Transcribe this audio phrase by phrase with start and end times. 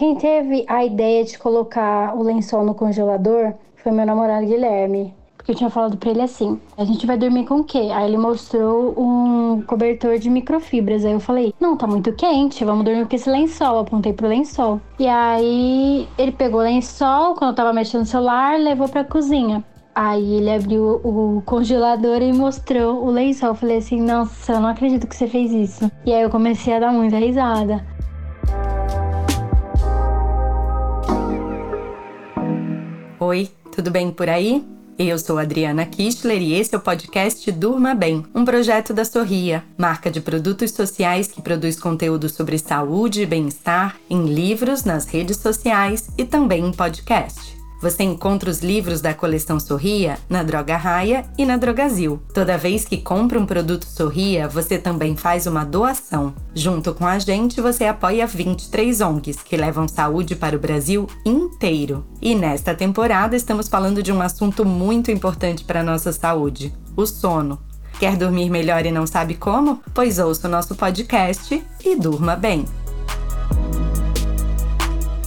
[0.00, 5.12] Quem teve a ideia de colocar o lençol no congelador foi meu namorado Guilherme.
[5.36, 7.90] Porque eu tinha falado pra ele assim: a gente vai dormir com o quê?
[7.92, 11.04] Aí ele mostrou um cobertor de microfibras.
[11.04, 13.74] Aí eu falei: não, tá muito quente, vamos dormir com esse lençol.
[13.74, 14.80] Eu apontei pro lençol.
[14.98, 19.62] E aí ele pegou o lençol, quando eu tava mexendo no celular, levou pra cozinha.
[19.94, 23.50] Aí ele abriu o congelador e mostrou o lençol.
[23.50, 25.92] Eu falei assim: nossa, eu não acredito que você fez isso.
[26.06, 27.84] E aí eu comecei a dar muita risada.
[33.30, 34.60] Oi, tudo bem por aí?
[34.98, 39.62] Eu sou Adriana Kistler e esse é o podcast Durma Bem, um projeto da Sorria,
[39.78, 45.36] marca de produtos sociais que produz conteúdo sobre saúde e bem-estar em livros, nas redes
[45.36, 47.59] sociais e também em podcast.
[47.80, 52.20] Você encontra os livros da coleção Sorria na Droga Raia e na Drogazil.
[52.34, 56.34] Toda vez que compra um produto Sorria, você também faz uma doação.
[56.54, 62.04] Junto com a gente, você apoia 23 ONGs que levam saúde para o Brasil inteiro.
[62.20, 67.06] E nesta temporada estamos falando de um assunto muito importante para a nossa saúde: o
[67.06, 67.58] sono.
[67.98, 69.82] Quer dormir melhor e não sabe como?
[69.92, 72.64] Pois ouça o nosso podcast e durma bem.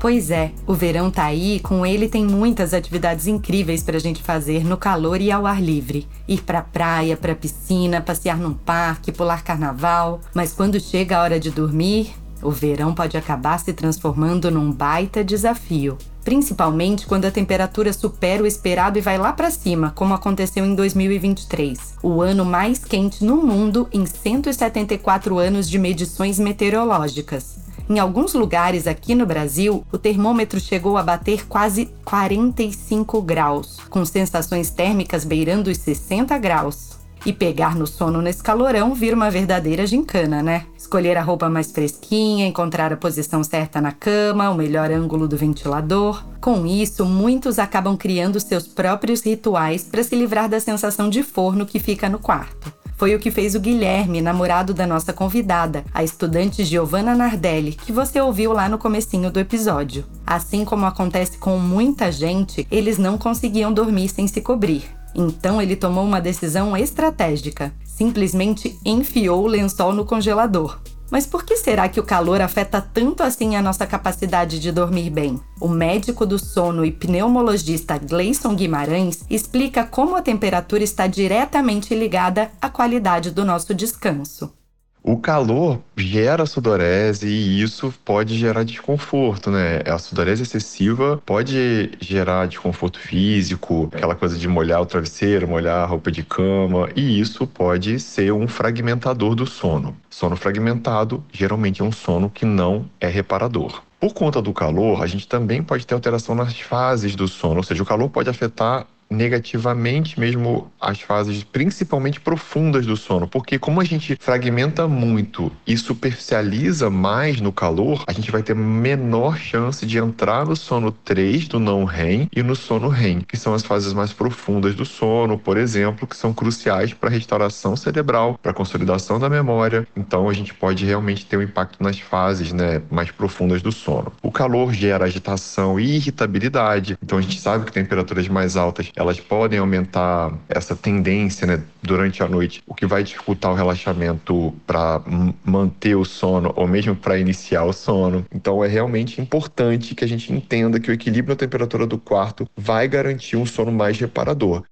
[0.00, 4.22] Pois é, o verão tá aí e com ele tem muitas atividades incríveis pra gente
[4.22, 6.08] fazer no calor e ao ar livre.
[6.26, 10.22] Ir pra praia, pra piscina, passear num parque, pular carnaval.
[10.32, 15.22] Mas quando chega a hora de dormir, o verão pode acabar se transformando num baita
[15.22, 15.98] desafio.
[16.24, 20.74] Principalmente quando a temperatura supera o esperado e vai lá para cima, como aconteceu em
[20.74, 27.60] 2023, o ano mais quente no mundo em 174 anos de medições meteorológicas.
[27.90, 34.04] Em alguns lugares aqui no Brasil, o termômetro chegou a bater quase 45 graus, com
[34.04, 36.90] sensações térmicas beirando os 60 graus.
[37.26, 40.66] E pegar no sono nesse calorão vira uma verdadeira gincana, né?
[40.78, 45.36] Escolher a roupa mais fresquinha, encontrar a posição certa na cama, o melhor ângulo do
[45.36, 46.24] ventilador.
[46.40, 51.66] Com isso, muitos acabam criando seus próprios rituais para se livrar da sensação de forno
[51.66, 52.79] que fica no quarto.
[53.00, 57.92] Foi o que fez o Guilherme, namorado da nossa convidada, a estudante Giovanna Nardelli, que
[57.92, 60.04] você ouviu lá no comecinho do episódio.
[60.26, 64.84] Assim como acontece com muita gente, eles não conseguiam dormir sem se cobrir.
[65.14, 67.72] Então ele tomou uma decisão estratégica.
[67.82, 70.78] Simplesmente enfiou o lençol no congelador.
[71.10, 75.10] Mas por que será que o calor afeta tanto assim a nossa capacidade de dormir
[75.10, 75.40] bem?
[75.60, 82.50] O médico do sono e pneumologista Gleison Guimarães explica como a temperatura está diretamente ligada
[82.60, 84.59] à qualidade do nosso descanso.
[85.02, 89.80] O calor gera sudorese e isso pode gerar desconforto, né?
[89.86, 95.86] A sudorese excessiva pode gerar desconforto físico, aquela coisa de molhar o travesseiro, molhar a
[95.86, 99.96] roupa de cama, e isso pode ser um fragmentador do sono.
[100.10, 103.82] Sono fragmentado geralmente é um sono que não é reparador.
[103.98, 107.62] Por conta do calor, a gente também pode ter alteração nas fases do sono, ou
[107.62, 113.80] seja, o calor pode afetar negativamente mesmo as fases principalmente profundas do sono, porque como
[113.80, 119.84] a gente fragmenta muito e superficializa mais no calor, a gente vai ter menor chance
[119.84, 123.64] de entrar no sono 3 do não REM e no sono REM, que são as
[123.64, 128.52] fases mais profundas do sono, por exemplo, que são cruciais para a restauração cerebral, para
[128.52, 129.86] a consolidação da memória.
[129.96, 134.12] Então a gente pode realmente ter um impacto nas fases, né, mais profundas do sono.
[134.22, 136.96] O calor gera agitação e irritabilidade.
[137.02, 142.22] Então a gente sabe que temperaturas mais altas elas podem aumentar essa tendência né, durante
[142.22, 145.00] a noite, o que vai dificultar o relaxamento para
[145.42, 148.26] manter o sono ou mesmo para iniciar o sono.
[148.32, 152.46] Então é realmente importante que a gente entenda que o equilíbrio na temperatura do quarto
[152.54, 154.64] vai garantir um sono mais reparador.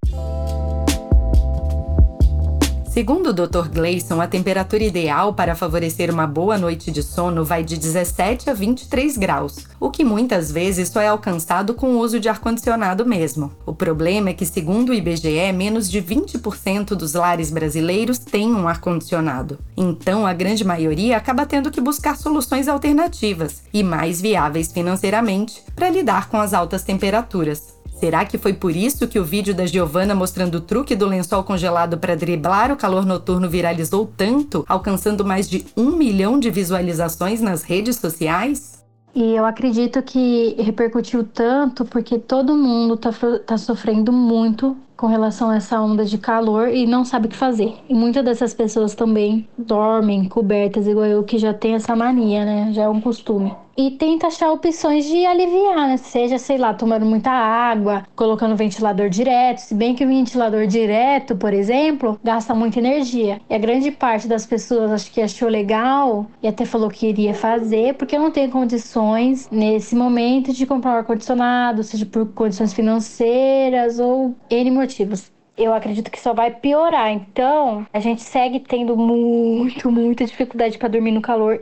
[2.98, 3.68] Segundo o Dr.
[3.72, 8.52] Gleison, a temperatura ideal para favorecer uma boa noite de sono vai de 17 a
[8.52, 13.52] 23 graus, o que muitas vezes só é alcançado com o uso de ar-condicionado mesmo.
[13.64, 18.66] O problema é que, segundo o IBGE, menos de 20% dos lares brasileiros têm um
[18.66, 19.60] ar-condicionado.
[19.76, 25.88] Então, a grande maioria acaba tendo que buscar soluções alternativas e mais viáveis financeiramente para
[25.88, 27.67] lidar com as altas temperaturas.
[27.98, 31.42] Será que foi por isso que o vídeo da Giovanna mostrando o truque do lençol
[31.42, 37.40] congelado para driblar o calor noturno viralizou tanto, alcançando mais de um milhão de visualizações
[37.40, 38.84] nas redes sociais?
[39.12, 43.10] E eu acredito que repercutiu tanto porque todo mundo tá,
[43.44, 47.36] tá sofrendo muito com relação a essa onda de calor e não sabe o que
[47.36, 47.76] fazer.
[47.88, 52.72] E muitas dessas pessoas também dormem cobertas, igual eu, que já tem essa mania, né?
[52.72, 55.96] Já é um costume e tenta achar opções de aliviar, né?
[55.96, 59.58] Seja, sei lá, tomando muita água, colocando ventilador direto.
[59.58, 63.40] Se bem que o ventilador direto, por exemplo, gasta muita energia.
[63.48, 67.32] E a grande parte das pessoas acho que achou legal e até falou que iria
[67.32, 74.00] fazer, porque não tem condições nesse momento de comprar um ar-condicionado, seja por condições financeiras
[74.00, 77.10] ou N motivos eu acredito que só vai piorar.
[77.10, 81.60] Então, a gente segue tendo muito, muita dificuldade para dormir no calor.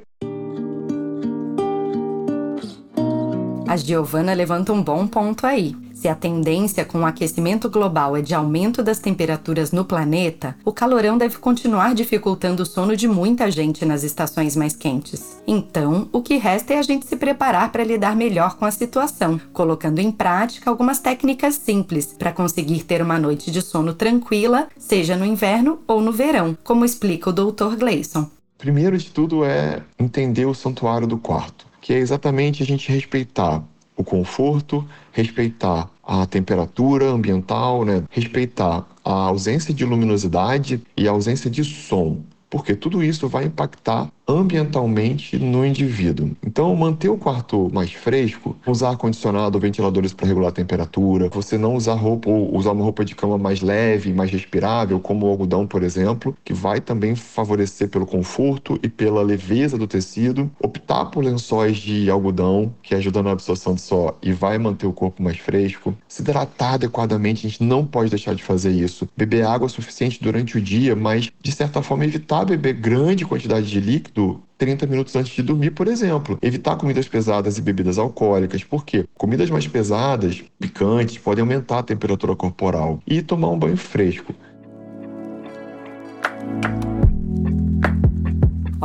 [3.67, 5.75] A Giovana levanta um bom ponto aí.
[6.07, 10.71] Se a tendência com o aquecimento global é de aumento das temperaturas no planeta, o
[10.71, 15.43] calorão deve continuar dificultando o sono de muita gente nas estações mais quentes.
[15.49, 19.41] Então, o que resta é a gente se preparar para lidar melhor com a situação,
[19.53, 25.17] colocando em prática algumas técnicas simples para conseguir ter uma noite de sono tranquila, seja
[25.17, 27.75] no inverno ou no verão, como explica o Dr.
[27.77, 28.31] Gleison.
[28.57, 33.61] Primeiro de tudo é entender o santuário do quarto que é exatamente a gente respeitar
[33.97, 38.05] o conforto, respeitar a temperatura ambiental, né?
[38.11, 44.11] respeitar a ausência de luminosidade e a ausência de som, porque tudo isso vai impactar
[44.29, 46.33] ambientalmente no indivíduo.
[46.45, 51.57] Então, manter o quarto mais fresco, usar ar-condicionado ou ventiladores para regular a temperatura, você
[51.57, 55.31] não usar roupa ou usar uma roupa de cama mais leve, mais respirável, como o
[55.31, 60.51] algodão, por exemplo, que vai também favorecer pelo conforto e pela leveza do tecido.
[60.61, 64.93] Optar por lençóis de algodão, que ajuda na absorção de sol e vai manter o
[64.93, 65.97] corpo mais fresco.
[66.09, 69.09] Se hidratar adequadamente, a gente não pode deixar de fazer isso.
[69.17, 73.81] Beber água suficiente durante o dia, mas de certa forma evitar beber grande quantidade de
[73.81, 76.39] líquido 30 minutos antes de dormir, por exemplo.
[76.41, 82.35] Evitar comidas pesadas e bebidas alcoólicas, porque comidas mais pesadas, picantes, podem aumentar a temperatura
[82.35, 83.01] corporal.
[83.07, 84.35] E tomar um banho fresco.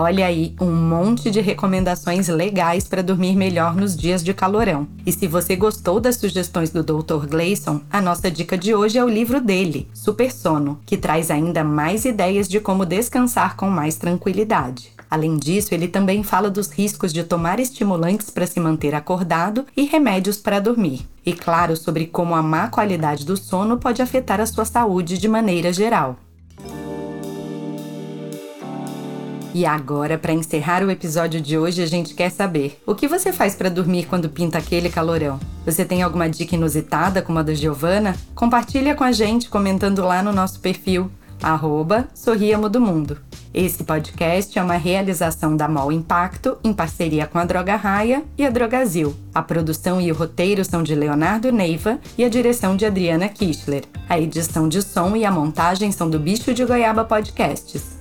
[0.04, 4.88] Olha aí, um monte de recomendações legais para dormir melhor nos dias de calorão.
[5.06, 7.28] E se você gostou das sugestões do Dr.
[7.30, 11.64] Gleison, a nossa dica de hoje é o livro dele, Super Sono, que traz ainda
[11.64, 14.92] mais ideias de como descansar com mais tranquilidade.
[15.08, 19.86] Além disso, ele também fala dos riscos de tomar estimulantes para se manter acordado e
[19.86, 21.08] remédios para dormir.
[21.24, 25.28] E claro, sobre como a má qualidade do sono pode afetar a sua saúde de
[25.28, 26.18] maneira geral.
[29.54, 33.34] E agora, para encerrar o episódio de hoje, a gente quer saber: o que você
[33.34, 35.40] faz para dormir quando pinta aquele calorão?
[35.66, 38.16] Você tem alguma dica inusitada como a da Giovana?
[38.34, 41.12] Compartilha com a gente comentando lá no nosso perfil
[41.44, 42.08] arroba
[42.72, 43.18] do Mundo.
[43.54, 48.46] Esse podcast é uma realização da MOL Impacto em parceria com a Droga Raia e
[48.46, 49.14] a Drogazil.
[49.34, 53.84] A produção e o roteiro são de Leonardo Neiva e a direção de Adriana Kischler.
[54.08, 58.01] A edição de som e a montagem são do Bicho de Goiaba Podcasts.